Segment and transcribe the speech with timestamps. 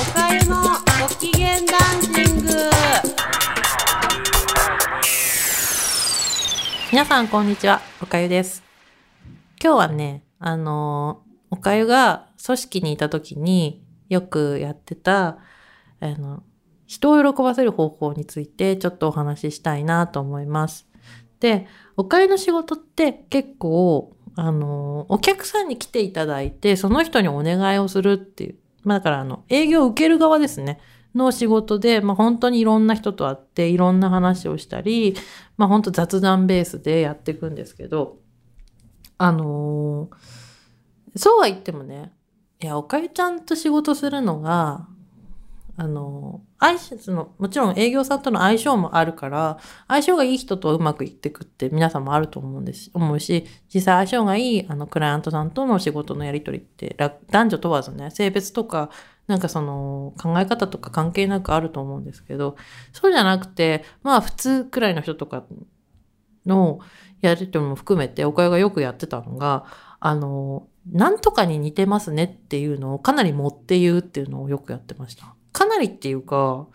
[0.00, 0.56] おかゆの
[1.02, 2.52] ご機嫌ダンシング
[6.90, 8.62] 皆さんこんにちは、おかゆです。
[9.62, 15.36] 今日はね、あのおかゆが組織にいた時によくやってた、
[16.00, 16.44] あの、
[16.86, 20.88] 人を喜ばせる方法についてちょっとお話ししたいなと思います。
[21.40, 21.66] で、
[21.98, 30.80] おかゆの仕事って結構、あのお客さんに来ていただいて、その人にお願いをするっていう、まあだからあの、営業を受ける側ですね。
[31.14, 35.14] の仕事で、まあ本当にいろんな人と会って、いろんな話をしたり、
[35.56, 38.18] まあ本当雑談ベースでやっていくんですけど、
[39.18, 40.50] あのー
[41.16, 42.12] そうは言ってもね、
[42.60, 44.88] いや、おかゆちゃんと仕事するのが、
[45.80, 56.94] あのー相性その、もちろん営業さんとの相性もあるから、相性がいい人とうまくいってくって皆さんもあると思うんです、思うし、実際相性がいい、あの、クライアントさんとの仕事のやりとりって、
[57.30, 58.90] 男女問わずね、性別とか、
[59.26, 62.56] なんかその、考え方とか関係なくあると思うんですけど、
[62.92, 65.44] そうじゃなくて、まあ普通くらいの人とか
[66.46, 66.80] の
[67.20, 69.64] やりとりも含めて、岡谷がよくやってたのが、
[70.00, 75.34] あの、なんとかに似てますねっていうのをかなり持って言うっていうのをよくやってました。
[75.52, 76.66] かなりっていうか、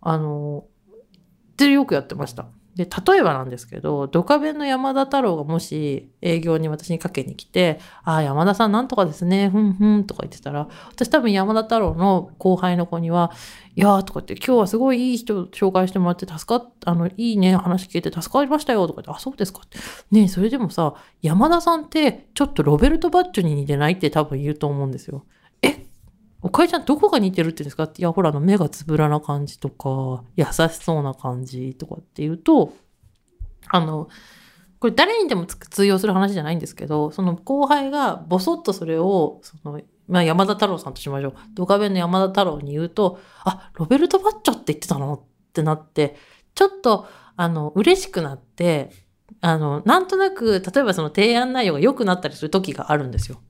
[0.00, 0.64] あの、
[1.52, 2.46] ってよくやってました。
[2.76, 13.30] で、例えばなんですけど、ドカベンの山田太郎がもし営業に私にかけに来て、ああ、山田さんなんとかですね、ふんふんとか言ってたら、私多分山田太郎の後輩の子には、
[13.76, 19.78] いやーとか言って、今日はすごいいい人紹介してもらって助かっ、あの、いいね、話聞いて助かりましたよとか言って、あ、そうですかって。
[20.10, 25.24] ねえそれでもさ、山田さんってちょっとロベルト・バッチョに似てないって多分言うと思うんですよ。
[26.44, 27.84] おかえちゃんどこが似てるって言うんですか？
[27.84, 32.74] っていや、ほら、あの、目がつぶらな感じとか、優しそうな感じとかって言うと、
[33.68, 34.10] あの、
[34.78, 41.34] これ誰にでも通用する話じゃないんですけど、その後輩がボソッとそれを、その、まあ、山田太郎さんとしましょう。
[41.54, 45.14] ドカベンの山田太郎に言うと、あ、ロベルト・バッチョって言ってたの？
[45.14, 45.22] っ
[45.54, 46.14] てなって、
[46.54, 48.90] ちょっと、あの、嬉しくなって、
[49.40, 53.40] あの、なんとなく、例えばその提案内容が良くなったりする時があるんですよ。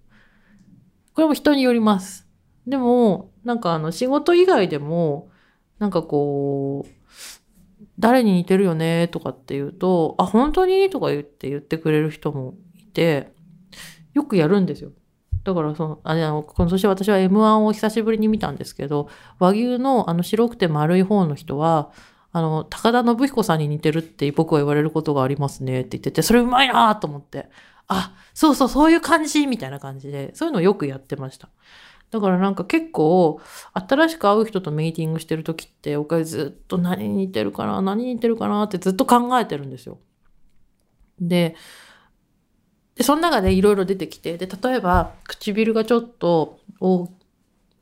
[1.14, 2.23] これも人によります。
[2.66, 5.30] でも、なんかあの、仕事以外でも、
[5.78, 6.90] なんかこう、
[7.98, 10.90] 誰に似てるよねとかって言うと、あ、本当に？
[10.90, 13.32] とか言って言ってくれる人もいて、
[14.14, 14.90] よくやるんですよ。
[15.44, 19.08] だからその、あの、今年私は M1 を久しぶりに見たんですけど、
[19.38, 21.92] 和牛のあの白くて丸い方の人は、
[22.32, 27.48] あの、高田信彦さんに似てるって僕は言われることがありますねって言ってて、それうまいなと思って、
[27.86, 31.50] あ、そうそう、そういう感じみたいな感じで、そういうのをよくやってました。
[32.14, 33.40] だからなんか結構、
[33.72, 39.98] 新しく会う人とミーティングしてる時って、おかゆずっと何に似てるかな、何に似てるかなってずっと考えてるんですよ。
[41.20, 41.56] で、
[42.94, 46.60] で、その中でいろいろ出てきて、で、例えば、唇がちょっと、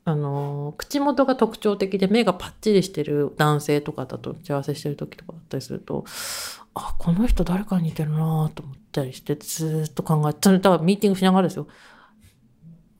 [0.05, 6.05] あの、口元が特徴的で目がパッチリしてる男性とかだと、打ち合わせしてる時とかだったりすると、
[6.73, 11.67] あ、この人誰かに似てるなと思ったりして、ずっと考えて、それだからミーティングしながらですよ。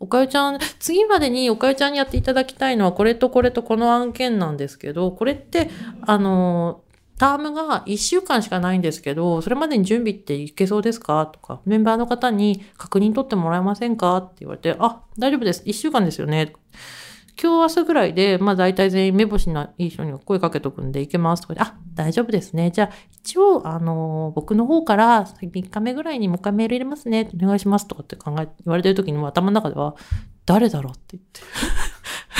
[0.03, 5.69] おかゆちゃん、次までにおかゆちゃんにやっていただきたいのはこれとこれとこの案件なんですけど、これって、
[6.01, 6.81] あの、
[7.17, 11.25] タームが1週間しかないんですけど、それまでに準備っていけそうですか？
[11.27, 14.17] とか、メンバーの方に確認取ってもらえませんか？
[14.17, 15.63] って言われて、あ、大丈夫です。
[15.65, 16.51] 1週間ですよね。
[17.41, 22.71] 今日明日ぐらいで、まあ大体全員目星ないい人に声かけとくんでいけますとかで、あ、大丈夫ですね。
[22.71, 27.29] じゃあ一応、あの、僕の方から3日目ぐらいにもう一回メール入れますね。
[27.33, 29.95] お願いしますとかって考え、言われてる時にも頭の中では、
[30.45, 31.41] 誰だろうって言って。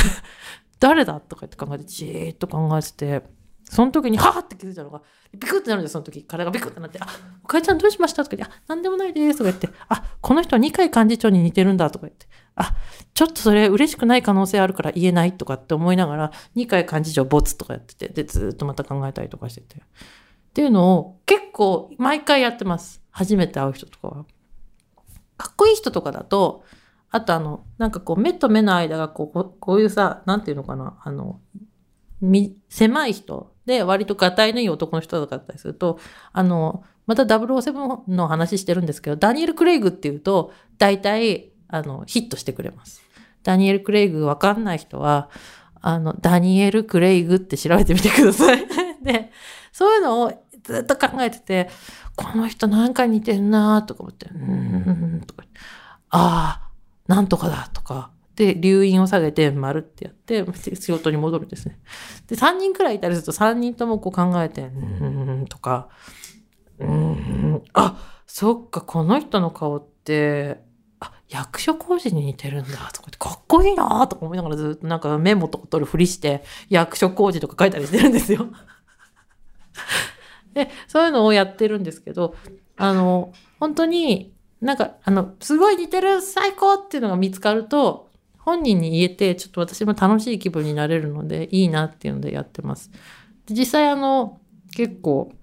[0.80, 3.24] 誰だとか言って考えて、じーっと考えてて、
[3.64, 5.02] その時に、はぁって気づいたのが、
[5.34, 6.24] ビクってなるんですよその時。
[6.24, 7.08] 体がビクってなって、あ、
[7.44, 12.76] おかえちゃんどうしましたとか言って、あ、なんでもないですとか言って、あ、この人は二階幹事長に似てるんだとか言って、あ、
[13.14, 19.78] ちょっとそれ嬉しくない可能性あるから言えないとかって思いながら、二階幹事長ボツとかやってて、で、ずっとまた考えたりとかしてて。
[19.78, 19.82] っ
[20.54, 23.02] ていうのを結構毎回やってます。
[23.10, 24.26] 初めて会う人とかは。
[25.38, 26.64] かっこいい人とかだと、
[27.10, 31.40] あとあの、なんかこう目と目の間がこう、こういうさ、なんていうのかな、あの、
[32.22, 36.00] み、狭い人で割とガタイのいい男の人だったりすると、
[36.32, 43.02] あの、また007の話してるんですけど、ダニエル・クレイグっていうと、大体、あの、ヒットしてくれます。
[43.42, 45.32] ダニエル・クレイグわかんない人は、
[45.82, 48.64] あの、ダニエル・クレイグって調べてみてください。
[49.02, 49.32] で、
[49.72, 50.34] そういうのを
[50.64, 51.70] ずっと考えてて、
[52.16, 55.46] この人なんか似てんなとか思って、うーん、とか、
[56.12, 56.72] ああ、
[57.08, 60.46] なんとかだとか、で、留飲を下げて、丸ってやって、
[60.76, 61.80] 仕事に戻るんですね。
[62.28, 65.90] で、3人くらいいたりすると、3人ともこう考えて、うーん、とか、
[66.78, 70.62] うーん、あ、そっか、この人の顔って、
[71.34, 78.48] 役所工事に似てるんだとかって、かっこいいなとか思いながらずっとなんかメモとか取るふりして、役所工事とか書いたりしてるんですよ。
[80.54, 82.36] で、そういうのをやってるんですけど、
[82.78, 84.34] あの、本当に
[84.64, 92.90] なんか、あの、すごい似てる最高っていうのが見つかると、本人に言えて、ちょっと私も楽しい気分になれるので、いいなっていうのでやってます。
[93.46, 94.40] で実際あの、
[94.76, 95.34] 結構、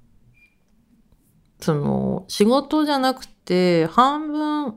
[1.61, 4.75] その、仕事じゃなくて、半分、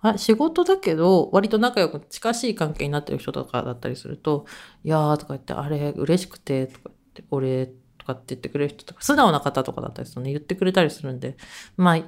[0.00, 4.46] あ、仕事だけど、割と仲良く近しい関係になってる人とかだったりすると、
[4.84, 7.66] いやーとか言って、あれ嬉しくて、とか言って、俺
[7.98, 11.36] とかって言ってくれる人とか、素直な方とかだったりするとね、言ってくれたりするんで、
[11.76, 12.02] まあ、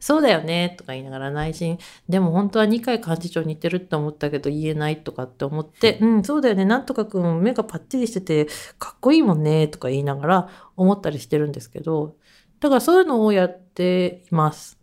[0.00, 1.78] そうだよね、とか言いながら内心、
[2.08, 8.46] でも本当は二階幹事長に似てるって思ったけど言えないとかって思って、うん、そうだよね、なんとかくん目がパッチリしてて
[8.78, 12.16] かっこいいもんね、とか言いながら思ったりしてるんですけど、
[12.60, 14.78] だからそういうのをやっています。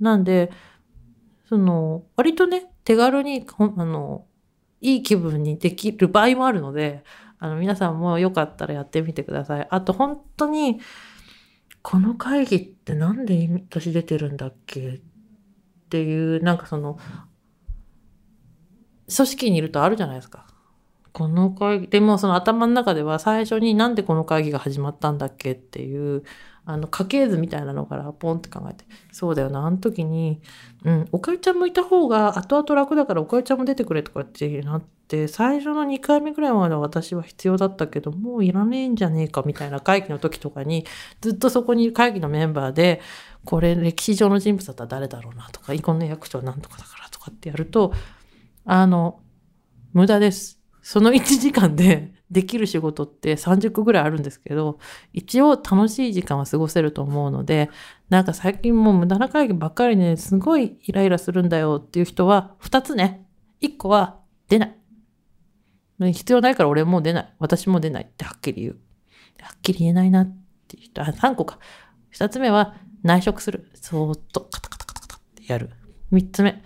[0.00, 0.50] なんで、
[1.54, 4.26] その、割とね、手軽に、あの、
[4.80, 7.04] いい気分にできる場合もあるので、
[7.38, 9.68] あの、皆さんもよかったらやってみてください。
[9.70, 10.80] あと、本当に、
[11.80, 15.00] この会議ってなんで私出てるんだっけっ
[15.90, 16.98] ていう、なんかその、
[19.14, 20.48] 組織にいるとあるじゃないですか。
[21.12, 26.24] この会議、でもその頭の中では最初になんでこの会議が始まったんだっけっていう、
[26.66, 30.40] あの家系図みたいなのからポンって考えて、そうだよな、あの時に、
[30.84, 40.86] うん、おかゆちゃんもいた方が後々楽だからおかゆちゃんも出てくれとかってなって、最初の2回目ぐらいまでは私は必要だったけど、もういらねえんじゃねえかみたいな会議の時とかに、
[41.20, 43.02] ずっとそこに会議のメンバーで、
[43.44, 47.92] これ歴史上の人物だったら誰だろうなとか、この役所なんとかだからとかってやると、
[48.64, 49.20] あの、
[49.92, 50.60] 無駄です。
[50.80, 54.78] その1時間でできる仕事って30個ぐらいあるんですけど、
[55.12, 57.70] 一応楽しい時間は過ごせると思うので、
[58.08, 63.26] なんか最近もう無駄な会議ばっかりね、すごいイライラするんだよっていう人は、2つね。
[63.60, 66.12] 1個は出ない。
[66.12, 67.34] 必要ないから俺もう出ない。
[67.38, 68.78] 私も出ないってはっきり言う。
[69.40, 70.36] はっきり言えないなっ
[70.68, 71.58] ていう人、あ、3個か。
[72.12, 73.70] 2つ目は内職する。
[73.74, 75.70] そーっとカタカタカタカタってやる。
[76.12, 76.62] 3つ目。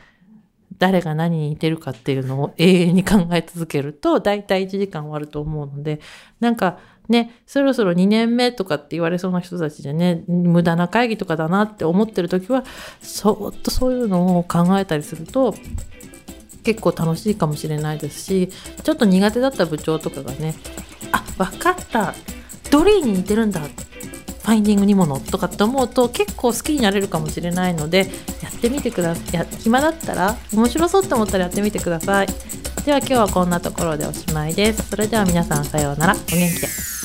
[0.78, 6.00] 誰が何に似てるかっていうのを永遠に考え続けると、だいたい1時間終わると思うので、
[6.40, 6.78] なんか
[7.08, 12.64] ね、そろそろ2年目とかって言われそうな人たちでね、無駄な会議とかだなって思ってる時は、
[13.00, 15.54] そっとそういうのを考えたりすると、
[16.64, 18.50] 結構楽しいかもしれないですし、
[18.82, 20.54] ちょっと苦手だった部長とかがね、
[21.12, 22.14] あ、わかった。
[22.70, 23.60] ドリーに似てるんだ。
[23.60, 28.10] ファインディングにものとかって思うと結構好きになれるかもしれないので
[28.48, 32.26] ってみてくださいや暇だったら面白そうって思ったらやってみてください。
[32.84, 34.88] では今日はこんなところでおしまいです。
[34.88, 36.14] それでは皆さんさようなら。
[36.14, 36.97] お元気で。